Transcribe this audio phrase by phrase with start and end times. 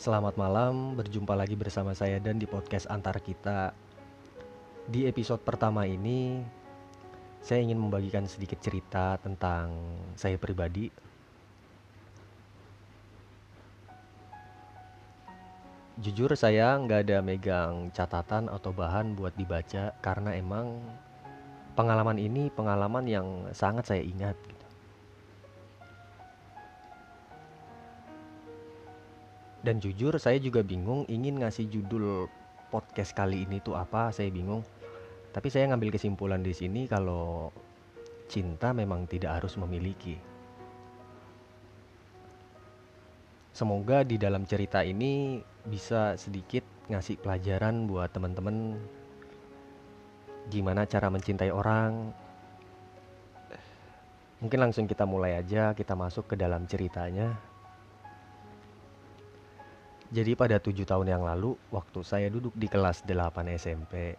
[0.00, 3.76] Selamat malam, berjumpa lagi bersama saya dan di podcast Antar Kita.
[4.88, 6.40] Di episode pertama ini,
[7.44, 9.68] saya ingin membagikan sedikit cerita tentang
[10.16, 10.88] saya pribadi.
[16.00, 20.80] Jujur saya nggak ada megang catatan atau bahan buat dibaca karena emang
[21.76, 24.40] pengalaman ini pengalaman yang sangat saya ingat.
[24.40, 24.61] gitu.
[29.62, 32.26] Dan jujur saya juga bingung ingin ngasih judul
[32.74, 34.66] podcast kali ini tuh apa, saya bingung.
[35.30, 37.54] Tapi saya ngambil kesimpulan di sini kalau
[38.26, 40.18] cinta memang tidak harus memiliki.
[43.52, 48.80] Semoga di dalam cerita ini bisa sedikit ngasih pelajaran buat teman-teman
[50.50, 52.10] gimana cara mencintai orang.
[54.42, 57.51] Mungkin langsung kita mulai aja, kita masuk ke dalam ceritanya.
[60.12, 64.12] Jadi pada tujuh tahun yang lalu, waktu saya duduk di kelas 8 SMP,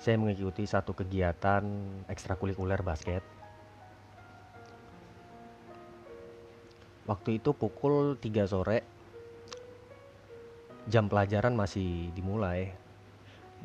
[0.00, 1.60] saya mengikuti satu kegiatan
[2.08, 3.20] ekstrakurikuler basket.
[7.04, 8.80] Waktu itu pukul 3 sore,
[10.88, 12.72] jam pelajaran masih dimulai.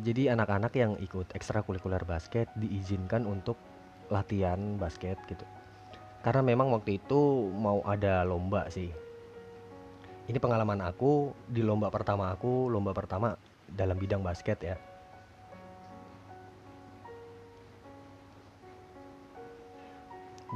[0.03, 3.55] Jadi anak-anak yang ikut ekstrakurikuler basket diizinkan untuk
[4.11, 5.47] latihan basket gitu.
[6.27, 9.06] Karena memang waktu itu mau ada lomba sih
[10.27, 14.75] ini pengalaman aku di lomba pertama aku, lomba pertama dalam bidang basket ya.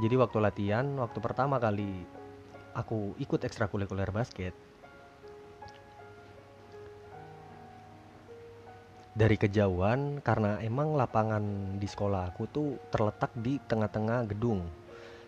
[0.00, 2.04] Jadi waktu latihan, waktu pertama kali
[2.76, 4.52] aku ikut ekstrakurikuler basket,
[9.12, 14.64] dari kejauhan karena emang lapangan di sekolah aku tuh terletak di tengah-tengah gedung.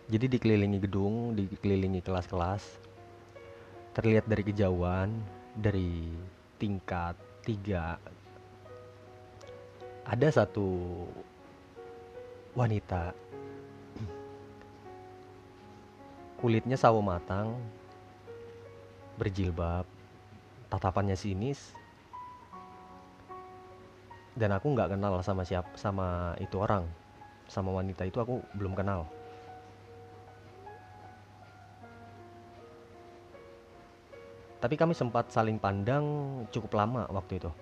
[0.05, 2.85] Jadi dikelilingi gedung, dikelilingi kelas-kelas
[3.95, 5.09] terlihat dari kejauhan
[5.55, 6.11] dari
[6.59, 7.15] tingkat
[7.47, 7.95] tiga
[10.05, 11.01] ada satu
[12.53, 13.15] wanita.
[16.37, 17.57] Kulitnya sawo matang
[19.17, 19.87] berjilbab
[20.69, 21.71] tatapannya sinis
[24.35, 26.83] dan aku nggak kenal sama siapa sama itu orang
[27.47, 29.07] sama wanita itu aku belum kenal
[34.65, 36.01] Tapi kami sempat saling pandang
[36.49, 37.53] cukup lama waktu itu.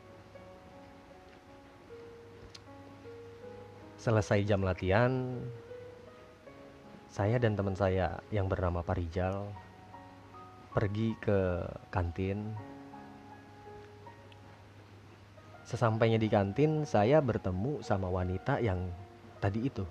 [4.00, 5.12] Selesai jam latihan,
[7.12, 9.52] saya dan teman saya yang bernama Parijal
[10.72, 12.56] pergi ke kantin.
[15.68, 18.80] Sesampainya di kantin, saya bertemu sama wanita yang
[19.44, 19.84] tadi itu.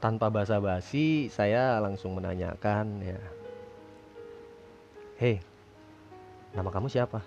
[0.00, 3.20] Tanpa basa-basi saya langsung menanyakan ya.
[5.20, 5.44] Hei
[6.56, 7.20] nama kamu siapa?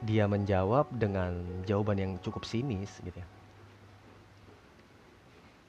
[0.00, 3.28] Dia menjawab dengan jawaban yang cukup sinis gitu ya.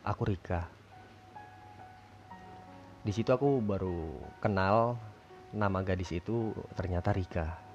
[0.07, 0.71] Aku Rika.
[3.03, 4.95] Di situ aku baru kenal
[5.51, 7.70] nama gadis itu ternyata Rika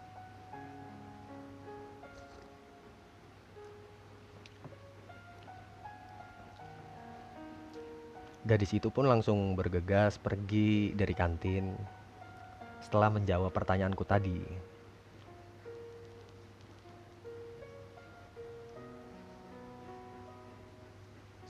[8.46, 11.74] Gadis itu pun langsung bergegas pergi dari kantin
[12.78, 14.38] setelah menjawab pertanyaanku tadi.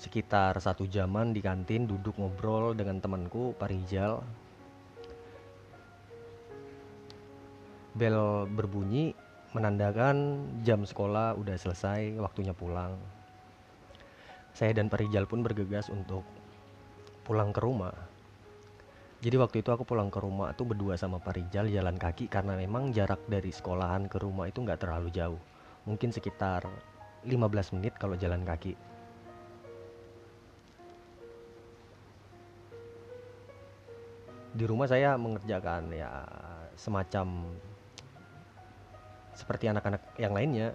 [0.01, 4.25] Sekitar satu jaman di kantin duduk ngobrol dengan temanku Parijal.
[7.93, 9.13] Bel berbunyi
[9.53, 12.97] menandakan jam sekolah udah selesai, waktunya pulang.
[14.57, 16.25] Saya dan Parijal pun bergegas untuk
[17.27, 17.91] pulang ke rumah.
[19.19, 22.55] Jadi waktu itu aku pulang ke rumah tuh berdua sama Pak Rijal jalan kaki karena
[22.55, 25.41] memang jarak dari sekolahan ke rumah itu nggak terlalu jauh.
[25.91, 26.63] Mungkin sekitar
[27.27, 28.79] 15 menit kalau jalan kaki.
[34.55, 36.23] Di rumah saya mengerjakan ya
[36.79, 37.51] semacam
[39.35, 40.71] seperti anak-anak yang lainnya.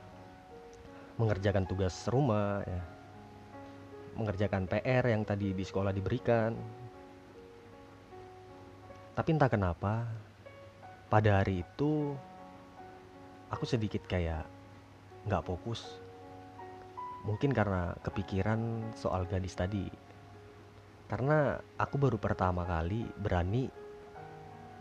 [1.16, 2.91] Mengerjakan tugas rumah ya
[4.16, 6.52] mengerjakan PR yang tadi di sekolah diberikan.
[9.12, 10.08] Tapi entah kenapa,
[11.12, 12.16] pada hari itu
[13.52, 14.48] aku sedikit kayak
[15.28, 16.00] nggak fokus.
[17.28, 19.86] Mungkin karena kepikiran soal gadis tadi.
[21.06, 23.68] Karena aku baru pertama kali berani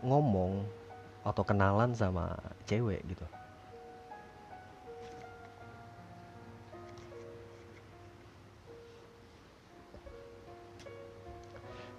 [0.01, 0.63] ngomong
[1.21, 2.33] atau kenalan sama
[2.65, 3.27] cewek gitu.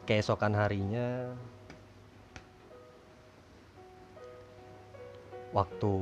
[0.08, 1.34] Keesokan harinya
[5.54, 5.93] waktu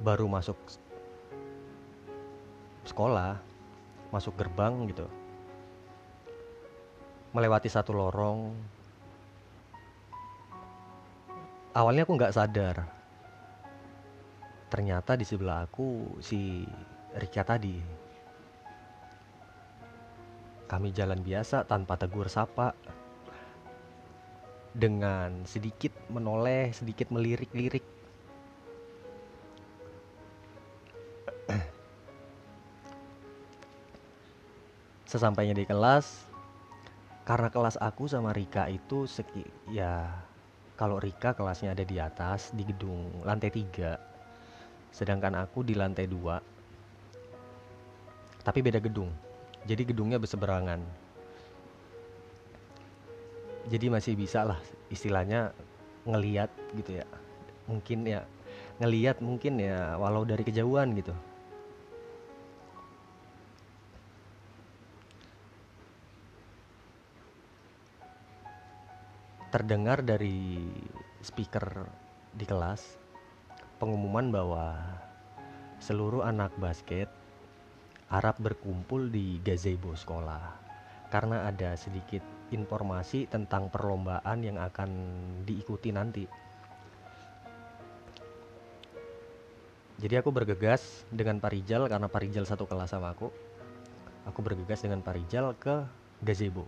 [0.00, 0.56] baru masuk
[2.88, 3.36] sekolah
[4.10, 5.06] masuk gerbang gitu
[7.30, 8.56] melewati satu lorong
[11.74, 12.76] awalnya aku nggak sadar.
[14.70, 16.62] Ternyata di sebelah aku si
[17.10, 17.99] Rika tadi
[20.70, 22.78] kami jalan biasa tanpa tegur sapa.
[24.70, 27.82] Dengan sedikit menoleh, sedikit melirik-lirik.
[35.10, 36.22] Sesampainya di kelas,
[37.26, 39.42] karena kelas aku sama Rika itu seki,
[39.74, 40.06] ya
[40.80, 48.40] kalau Rika kelasnya ada di atas di gedung lantai 3 sedangkan aku di lantai 2
[48.40, 49.12] tapi beda gedung
[49.68, 50.80] jadi gedungnya berseberangan.
[53.68, 55.52] Jadi masih bisa lah istilahnya
[56.08, 57.06] ngeliat gitu ya.
[57.68, 58.24] Mungkin ya
[58.80, 61.12] ngeliat mungkin ya walau dari kejauhan gitu.
[69.50, 70.62] Terdengar dari
[71.20, 71.84] speaker
[72.32, 72.96] di kelas
[73.82, 74.78] pengumuman bahwa
[75.82, 77.10] seluruh anak basket
[78.10, 80.58] Arab berkumpul di gazebo sekolah
[81.14, 84.90] karena ada sedikit informasi tentang perlombaan yang akan
[85.46, 86.26] diikuti nanti.
[90.00, 93.30] Jadi aku bergegas dengan Pak Rijal karena Pak Rijal satu kelas sama aku.
[94.26, 95.86] Aku bergegas dengan Pak Rijal ke
[96.24, 96.66] gazebo.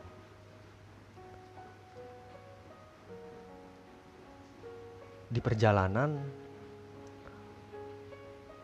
[5.32, 6.22] Di perjalanan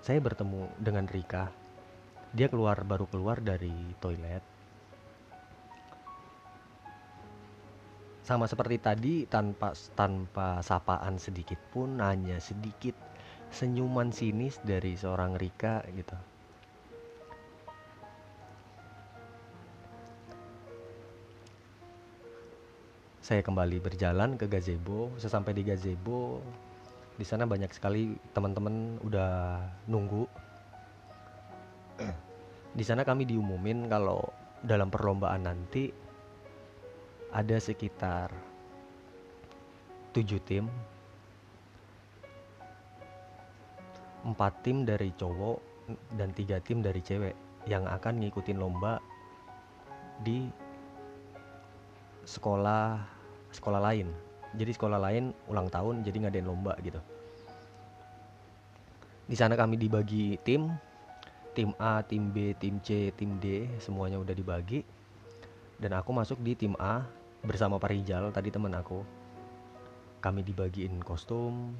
[0.04, 1.67] saya bertemu dengan Rika.
[2.36, 4.44] Dia keluar baru keluar dari toilet.
[8.20, 12.92] Sama seperti tadi tanpa tanpa sapaan sedikit pun hanya sedikit
[13.48, 16.18] senyuman sinis dari seorang Rika gitu.
[23.24, 25.16] Saya kembali berjalan ke gazebo.
[25.16, 26.44] Sesampai di gazebo
[27.16, 30.47] di sana banyak sekali teman-teman udah nunggu
[32.74, 34.20] di sana kami diumumin kalau
[34.60, 35.88] dalam perlombaan nanti
[37.32, 38.32] ada sekitar
[40.12, 40.66] tujuh tim.
[44.26, 45.58] Empat tim dari cowok
[46.18, 47.32] dan tiga tim dari cewek
[47.70, 48.98] yang akan ngikutin lomba
[50.20, 50.50] di
[52.26, 52.98] sekolah
[53.54, 54.10] sekolah lain.
[54.58, 56.98] Jadi sekolah lain ulang tahun jadi ngadain lomba gitu.
[59.28, 60.72] Di sana kami dibagi tim
[61.58, 64.86] tim A tim B tim C tim D semuanya udah dibagi.
[65.74, 67.02] Dan aku masuk di tim A
[67.42, 69.02] bersama Pak Rijal tadi teman aku.
[70.22, 71.74] Kami dibagiin kostum.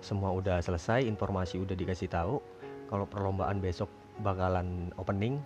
[0.00, 2.40] Semua udah selesai informasi udah dikasih tahu.
[2.88, 3.92] Kalau perlombaan besok
[4.24, 5.36] bakalan opening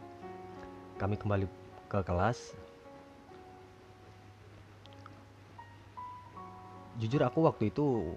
[1.03, 1.51] kami kembali
[1.91, 2.55] ke kelas.
[7.03, 8.15] Jujur aku waktu itu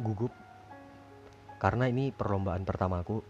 [0.00, 0.32] gugup
[1.56, 3.24] karena ini perlombaan pertamaku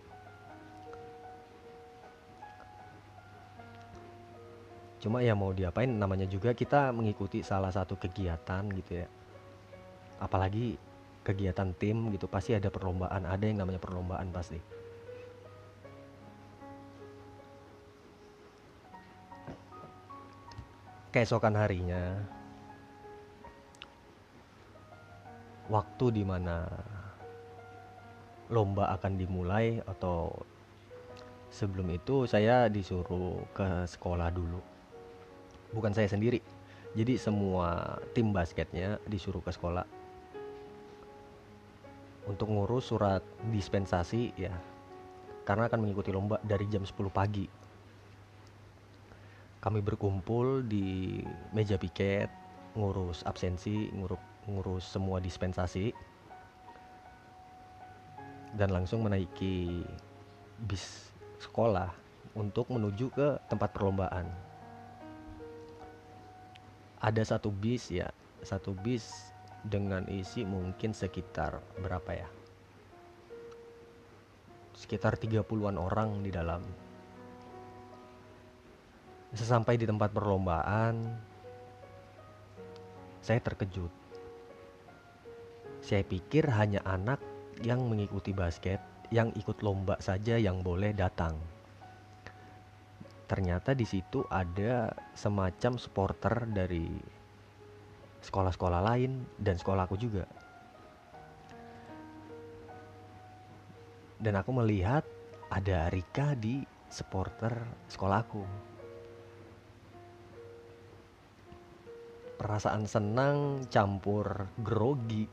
[5.06, 9.06] cuma ya mau diapain namanya juga kita mengikuti salah satu kegiatan gitu ya.
[10.19, 10.74] Apalagi
[11.22, 14.58] kegiatan tim gitu pasti ada perlombaan ada yang namanya perlombaan pasti.
[21.15, 22.19] Keesokan harinya
[25.70, 26.67] waktu di mana
[28.50, 30.31] lomba akan dimulai atau
[31.50, 34.60] sebelum itu saya disuruh ke sekolah dulu.
[35.74, 36.38] Bukan saya sendiri.
[36.96, 39.84] Jadi semua tim basketnya disuruh ke sekolah.
[42.26, 43.22] Untuk ngurus surat
[43.53, 44.55] dispensasi ya.
[45.46, 47.46] Karena akan mengikuti lomba dari jam 10 pagi.
[49.62, 52.31] Kami berkumpul di meja piket
[52.76, 55.91] ngurus absensi ngurus ngurus semua dispensasi
[58.56, 59.84] dan langsung menaiki
[60.65, 61.13] bis
[61.44, 61.93] sekolah
[62.32, 64.25] untuk menuju ke tempat perlombaan.
[66.96, 68.08] Ada satu bis ya
[68.41, 72.29] satu bis dengan isi mungkin sekitar berapa ya?
[74.77, 76.65] Sekitar 30-an orang di dalam.
[79.36, 80.96] Sesampai di tempat perlombaan
[83.20, 83.91] saya terkejut.
[85.82, 87.19] Saya pikir hanya anak
[87.65, 88.82] yang mengikuti basket
[89.15, 91.39] yang ikut lomba saja yang boleh datang
[93.27, 96.86] ternyata di situ ada semacam supporter dari
[98.22, 100.27] sekolah-sekolah lain dan sekolahku juga.
[104.17, 105.05] Dan aku melihat
[105.53, 107.53] ada Rika di supporter
[107.91, 108.43] sekolahku.
[112.36, 115.27] Perasaan senang campur grogi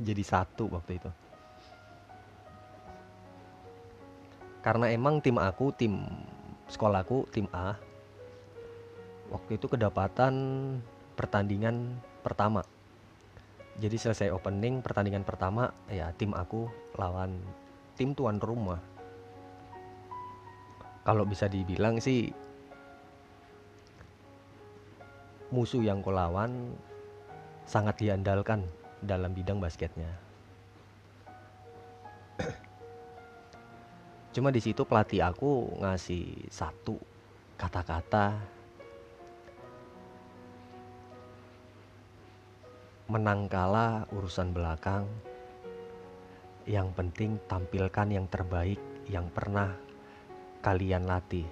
[0.00, 1.10] jadi satu waktu itu.
[4.64, 6.04] Karena emang tim aku, tim
[6.68, 7.76] sekolahku, tim A,
[9.32, 10.34] waktu itu kedapatan
[11.16, 12.64] pertandingan pertama.
[13.80, 16.68] Jadi selesai opening pertandingan pertama, ya tim aku
[17.00, 17.40] lawan
[17.96, 18.80] tim tuan rumah.
[21.00, 22.28] Kalau bisa dibilang sih
[25.48, 26.76] musuh yang kau lawan
[27.64, 28.68] sangat diandalkan
[29.00, 30.12] dalam bidang basketnya.
[34.30, 36.94] Cuma di situ pelatih aku ngasih satu
[37.58, 38.38] kata-kata
[43.10, 45.02] menang kalah urusan belakang.
[46.70, 48.78] Yang penting tampilkan yang terbaik
[49.10, 49.74] yang pernah
[50.62, 51.48] kalian latih.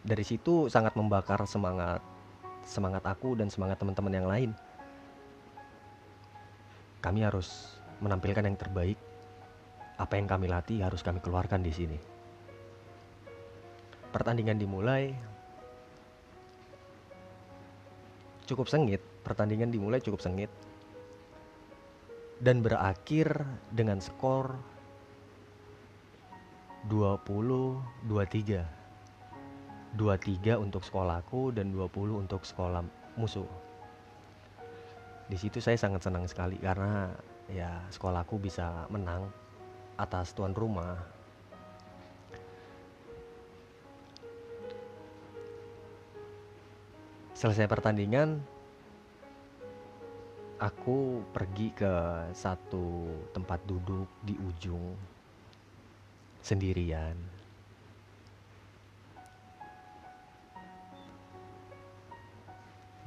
[0.00, 2.00] Dari situ sangat membakar semangat
[2.64, 4.50] semangat aku dan semangat teman-teman yang lain.
[7.00, 8.98] Kami harus menampilkan yang terbaik.
[10.00, 11.98] Apa yang kami latih harus kami keluarkan di sini.
[14.10, 15.12] Pertandingan dimulai
[18.48, 19.00] cukup sengit.
[19.20, 20.48] Pertandingan dimulai cukup sengit
[22.40, 24.56] dan berakhir dengan skor
[26.88, 28.08] 20-23.
[28.08, 28.79] 23
[29.96, 32.84] untuk sekolahku dan 20 untuk sekolah
[33.18, 33.48] musuh.
[35.30, 37.10] Di situ saya sangat senang sekali karena
[37.50, 39.30] ya sekolahku bisa menang
[39.98, 40.98] atas tuan rumah.
[47.34, 48.36] Selesai pertandingan,
[50.60, 51.92] aku pergi ke
[52.36, 54.92] satu tempat duduk di ujung
[56.44, 57.39] sendirian.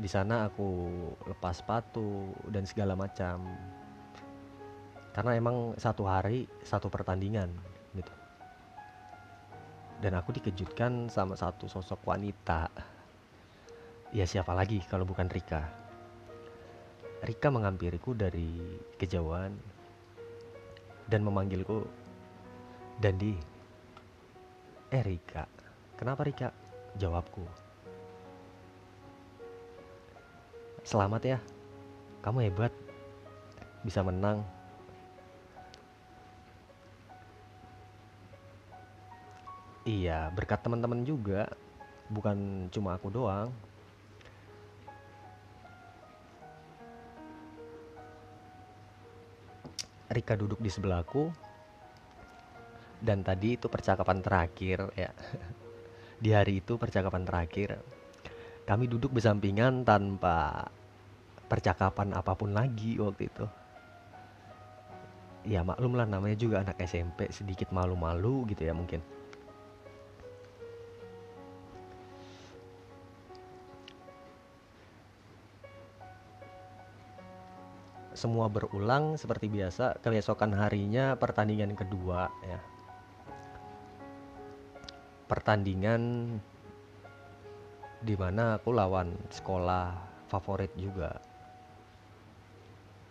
[0.04, 0.68] Di sana aku
[1.32, 3.40] lepas sepatu dan segala macam.
[5.16, 7.48] Karena emang satu hari satu pertandingan
[7.96, 8.12] gitu.
[10.04, 12.68] Dan aku dikejutkan sama satu sosok wanita.
[14.12, 15.72] Ya siapa lagi kalau bukan Rika?
[17.24, 18.60] Rika menghampiriku dari
[19.00, 19.56] kejauhan
[21.08, 21.88] dan memanggilku
[23.00, 23.40] Dandi.
[24.92, 25.04] Eh
[25.96, 26.52] kenapa Rika?
[26.94, 27.63] jawabku
[30.84, 31.38] selamat ya
[32.20, 32.72] kamu hebat
[33.88, 34.44] bisa menang
[39.84, 41.44] Iya, berkat teman-teman juga,
[42.08, 43.52] bukan cuma aku doang.
[50.08, 51.36] Rika duduk di sebelahku
[53.04, 55.12] dan tadi itu percakapan terakhir ya.
[56.24, 57.84] Di hari itu percakapan terakhir.
[58.64, 60.72] Kami duduk bersampingan tanpa
[61.52, 63.46] percakapan apa pun lagi waktu itu.
[65.44, 69.04] Ya maklum lah namanya juga anak SMP sedikit malu-malu gitu ya mungkin.
[78.14, 82.62] semua berulang seperti biasa keesokan harinya pertandingan kedua ya
[85.28, 86.02] pertandingan
[88.04, 89.96] di mana aku lawan sekolah
[90.28, 91.16] favorit juga.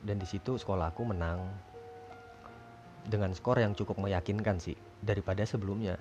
[0.04, 1.48] Dan di situ sekolahku menang.
[3.02, 5.98] Dengan skor yang cukup meyakinkan sih daripada sebelumnya.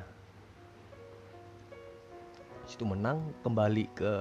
[2.68, 4.14] Situ menang kembali ke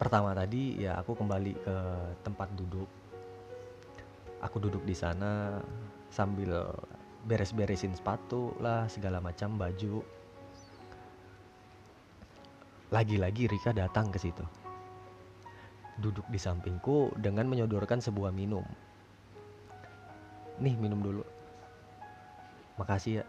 [0.00, 1.76] pertama tadi ya aku kembali ke
[2.24, 2.88] tempat duduk.
[4.40, 5.60] Aku duduk di sana
[6.08, 6.72] sambil
[7.28, 10.00] beres-beresin sepatu lah segala macam baju
[12.90, 14.42] lagi-lagi Rika datang ke situ.
[16.02, 18.66] Duduk di sampingku dengan menyodorkan sebuah minum.
[20.58, 21.22] Nih minum dulu.
[22.76, 23.24] Makasih ya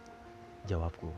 [0.65, 1.13] jawabku.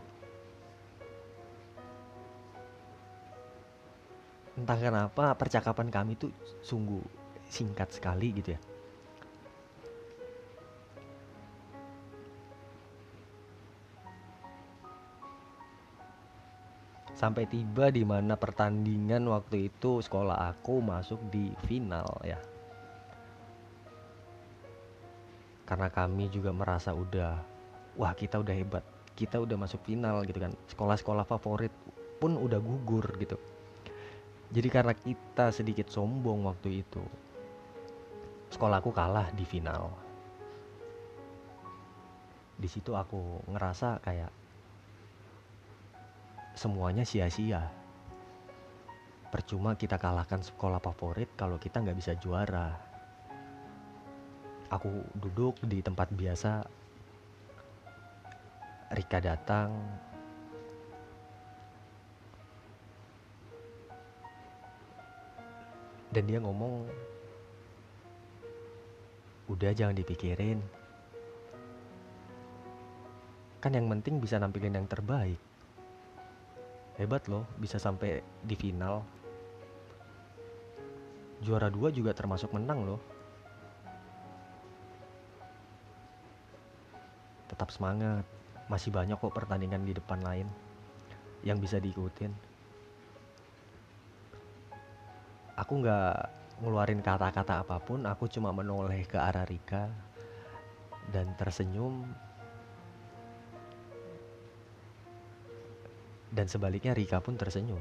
[4.53, 6.29] Entah kenapa percakapan kami tuh
[6.61, 7.01] sungguh
[7.49, 8.72] singkat sekali gitu ya
[17.23, 22.35] sampai tiba di mana pertandingan waktu itu sekolah aku masuk di final ya.
[25.63, 27.39] Karena kami juga merasa udah
[27.95, 28.83] wah kita udah hebat
[29.15, 30.51] kita udah masuk final gitu kan.
[30.67, 31.71] Sekolah-sekolah favorit
[32.19, 33.39] pun udah gugur gitu.
[34.51, 37.07] Jadi karena kita sedikit sombong waktu itu
[38.51, 39.95] sekolahku kalah di final.
[42.59, 44.42] Di situ aku ngerasa kayak
[46.53, 47.65] semuanya sia-sia.
[49.33, 52.77] Percuma kita kalahkan sekolah favorit kalau kita nggak bisa juara.
[54.69, 56.61] Aku duduk di tempat biasa.
[58.93, 59.73] Rika datang.
[66.13, 66.85] Dan dia ngomong
[69.49, 70.61] udah jangan dipikirin.
[73.57, 75.52] Kan yang penting bisa nampilin yang terbaik
[76.97, 79.01] hebat loh bisa sampai di final.
[81.43, 83.01] Juara dua juga termasuk menang loh.
[87.51, 88.23] Tetap semangat.
[88.71, 90.47] Masih banyak kok pertandingan di depan lain
[91.43, 92.31] yang bisa diikutin.
[95.59, 96.15] Aku nggak
[96.63, 99.91] ngeluarin kata-kata apa pun aku cuma menoleh ke arah Rika
[101.11, 102.07] dan tersenyum
[106.33, 107.77] dan sebaliknya Rika pun tersenyum.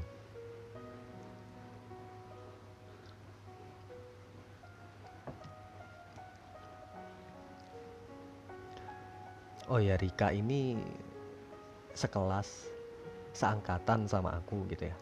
[9.73, 10.77] Oh ya Rika ini
[11.97, 12.69] sekelas
[13.33, 14.97] seangkatan sama aku gitu ya.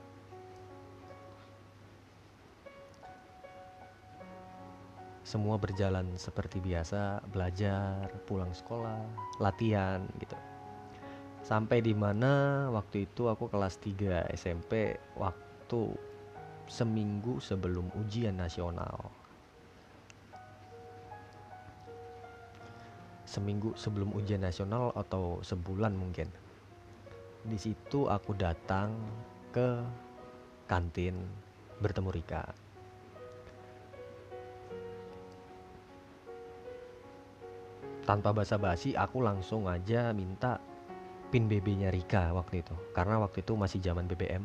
[5.28, 9.00] Semua berjalan seperti biasa belajar pulang sekolah
[9.40, 10.51] latihan gitu
[11.52, 15.92] sampai di mana waktu itu aku kelas 3 SMP waktu
[16.72, 19.12] seminggu sebelum ujian nasional
[23.28, 26.28] seminggu sebelum ujian nasional atau sebulan mungkin.
[27.48, 28.92] Di situ aku datang
[29.56, 29.80] ke
[30.68, 31.16] kantin
[31.80, 32.44] bertemu Rika.
[38.04, 40.60] Tanpa basa-basi aku langsung aja minta
[41.32, 42.76] pin BB-nya Rika waktu itu.
[42.92, 44.44] Karena waktu itu masih zaman BBM.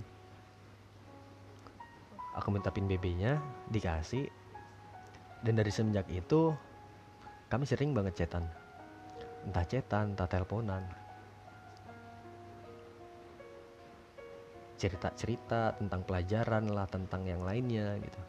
[2.39, 4.31] Aku minta pin BB-nya, dikasih.
[5.43, 6.55] Dan dari semenjak itu
[7.51, 8.47] kami sering banget chatan
[9.47, 10.83] entah cetan, entah teleponan.
[14.77, 18.21] Cerita-cerita tentang pelajaran lah, tentang yang lainnya gitu.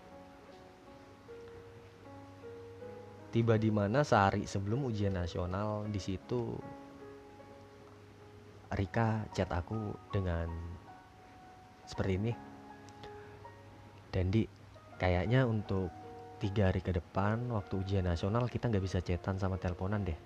[3.27, 6.55] Tiba di mana sehari sebelum ujian nasional di situ
[8.73, 10.51] Rika chat aku dengan
[11.87, 12.33] seperti ini.
[14.11, 14.43] Dan di
[14.99, 15.87] kayaknya untuk
[16.37, 20.19] tiga hari ke depan waktu ujian nasional kita nggak bisa chatan sama teleponan deh.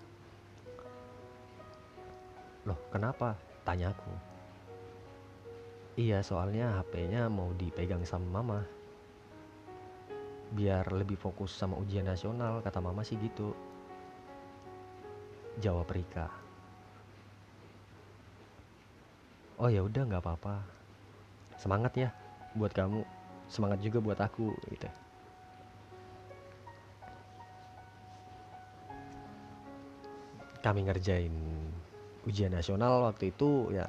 [2.66, 3.38] Loh kenapa?
[3.62, 4.12] Tanya aku.
[5.94, 8.60] Iya soalnya HP-nya mau dipegang sama mama.
[10.52, 13.54] Biar lebih fokus sama ujian nasional, kata mama sih gitu.
[15.60, 16.41] Jawab Rika.
[19.62, 20.58] Oh ya udah nggak apa-apa.
[21.54, 22.10] Semangat ya
[22.58, 23.06] buat kamu.
[23.46, 24.90] Semangat juga buat aku gitu.
[30.66, 31.30] Kami ngerjain
[32.26, 33.86] ujian nasional waktu itu ya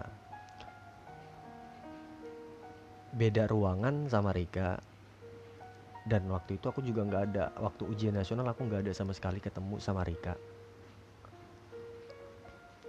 [3.14, 4.78] beda ruangan sama Rika
[6.10, 9.38] dan waktu itu aku juga nggak ada waktu ujian nasional aku nggak ada sama sekali
[9.38, 10.34] ketemu sama Rika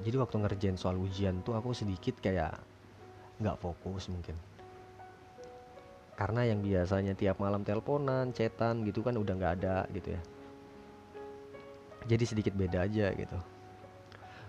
[0.00, 2.56] jadi waktu ngerjain soal ujian tuh aku sedikit kayak
[3.42, 4.36] nggak fokus mungkin.
[6.14, 10.22] Karena yang biasanya tiap malam teleponan, chatan gitu kan udah nggak ada gitu ya.
[12.06, 13.38] Jadi sedikit beda aja gitu.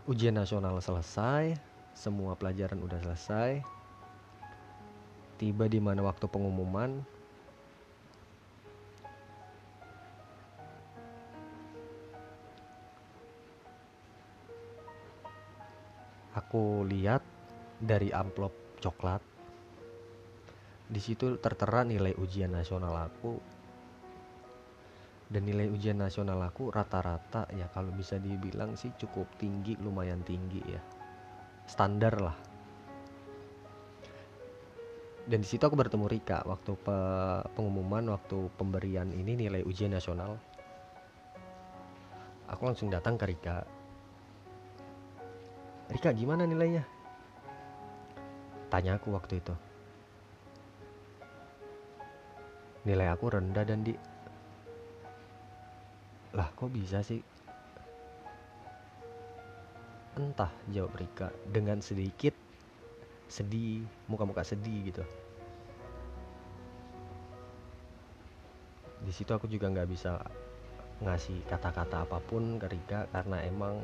[0.06, 1.58] Ujian nasional selesai,
[1.98, 3.66] semua pelajaran udah selesai.
[5.42, 7.02] Tiba di mana waktu pengumuman,
[16.36, 17.24] aku lihat
[17.82, 19.22] dari amplop coklat.
[20.86, 23.42] Di situ tertera nilai ujian nasional aku.
[25.26, 30.62] Dan nilai ujian nasional aku rata-rata ya kalau bisa dibilang sih cukup tinggi lumayan tinggi
[30.62, 30.82] ya.
[31.66, 32.38] Standar lah.
[35.26, 36.98] Dan di situ aku bertemu Rika waktu pe
[37.58, 40.38] pengumuman waktu pemberian ini nilai ujian nasional.
[42.46, 43.66] Aku langsung datang ke Rika.
[45.90, 46.95] Rika gimana nilainya
[48.76, 49.56] tanya aku waktu itu.
[52.84, 53.96] Nilai aku rendah dan di
[56.36, 57.24] lah kok bisa sih?
[60.20, 62.36] Entah jawab Rika dengan sedikit
[63.32, 65.04] sedih muka-muka sedih gitu.
[69.08, 70.20] Di situ aku juga nggak bisa
[71.00, 73.80] ngasih kata-kata apa pun ke Rika karena emang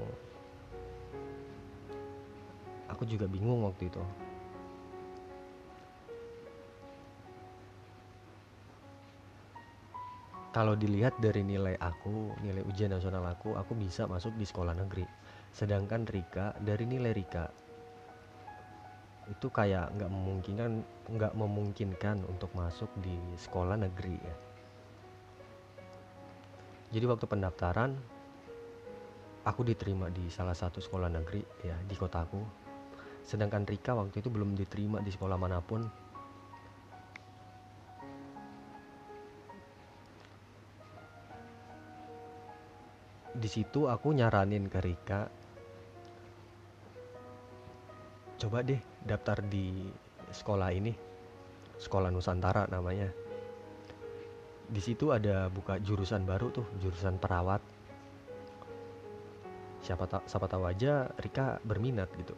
[2.91, 4.03] aku juga bingung waktu itu
[10.51, 15.07] kalau dilihat dari nilai aku, nilai ujian nasional aku, aku bisa masuk di sekolah negeri.
[15.55, 17.47] Sedangkan Rika, dari nilai Rika,
[19.31, 20.71] itu kayak nggak memungkinkan,
[21.07, 24.35] nggak memungkinkan untuk masuk di sekolah negeri ya.
[26.91, 27.95] Jadi waktu pendaftaran,
[29.47, 32.43] aku diterima di salah satu sekolah negeri ya di kotaku.
[33.23, 35.87] Sedangkan Rika waktu itu belum diterima di sekolah mana pun
[43.41, 45.21] di situ aku nyaranin ke Rika.
[48.37, 49.89] Coba deh daftar di
[50.29, 50.93] sekolah ini
[51.81, 53.09] sekolah Nusantara namanya.
[54.71, 57.65] Di situ ada buka jurusan baru tuh jurusan perawat.
[59.81, 62.37] Siapa tak siapa tahu aja Rika berminat gitu.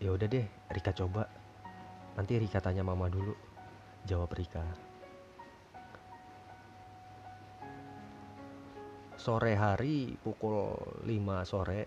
[0.00, 1.28] Ya udah deh Rika coba.
[2.16, 3.36] Nanti Rika tanya mama dulu
[4.08, 4.89] jawab Rika
[9.20, 10.72] sore hari pukul
[11.04, 11.80] 5 sore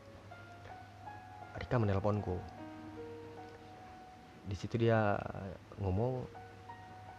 [1.58, 2.38] Rika menelponku.
[4.46, 5.18] Di situ dia
[5.82, 6.30] ngomong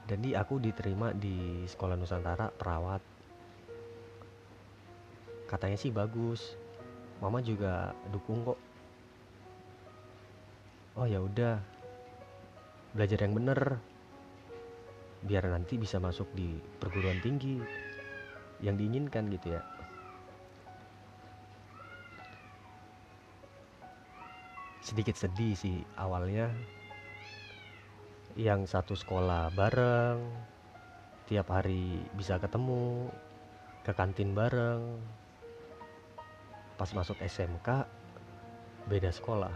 [0.06, 3.02] jadi aku diterima di sekolah Nusantara perawat.
[5.50, 6.54] Katanya sih bagus.
[7.18, 8.58] Mama juga dukung kok.
[10.94, 11.58] Oh ya udah
[12.94, 13.82] belajar yang bener
[15.26, 17.58] biar nanti bisa masuk di perguruan tinggi
[18.62, 19.73] yang diinginkan gitu ya
[24.84, 26.52] sedikit sedih sih awalnya.
[28.36, 30.20] Yang satu sekolah bareng
[31.24, 33.08] tiap hari bisa ketemu
[33.80, 35.00] ke kantin bareng.
[36.76, 37.88] Pas masuk SMK
[38.84, 39.54] beda sekolah.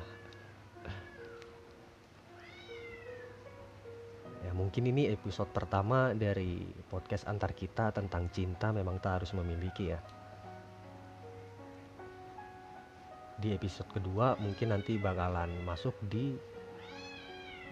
[4.49, 9.93] Ya mungkin ini episode pertama dari podcast antar kita tentang cinta memang tak harus memiliki
[9.93, 10.01] ya
[13.39, 16.35] di episode kedua mungkin nanti bakalan masuk di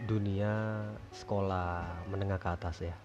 [0.06, 2.96] dunia sekolah menengah ke atas ya.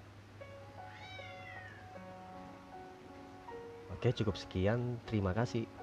[3.96, 4.98] Oke, cukup sekian.
[5.06, 5.81] Terima kasih.